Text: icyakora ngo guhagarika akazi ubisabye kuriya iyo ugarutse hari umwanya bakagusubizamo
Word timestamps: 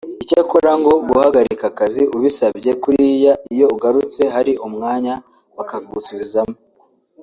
icyakora 0.23 0.71
ngo 0.79 0.91
guhagarika 1.07 1.63
akazi 1.71 2.01
ubisabye 2.15 2.71
kuriya 2.83 3.33
iyo 3.53 3.65
ugarutse 3.75 4.21
hari 4.35 4.53
umwanya 4.67 5.13
bakagusubizamo 5.57 6.57